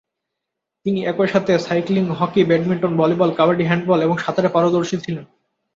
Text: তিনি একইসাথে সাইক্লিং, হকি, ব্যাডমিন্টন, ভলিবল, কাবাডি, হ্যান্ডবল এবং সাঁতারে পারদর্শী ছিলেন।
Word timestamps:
তিনি 0.85 0.99
একইসাথে 1.05 1.53
সাইক্লিং, 1.59 2.03
হকি, 2.19 2.41
ব্যাডমিন্টন, 2.43 2.93
ভলিবল, 2.97 3.29
কাবাডি, 3.35 3.63
হ্যান্ডবল 3.63 3.99
এবং 4.01 4.15
সাঁতারে 4.17 4.49
পারদর্শী 4.49 4.97
ছিলেন। 4.97 5.25